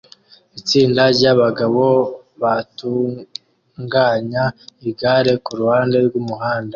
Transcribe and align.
Itsinda 0.59 1.03
ryabagabo 1.15 1.85
batunganya 2.41 4.43
igare 4.89 5.33
kuruhande 5.45 5.97
rwumuhanda 6.07 6.69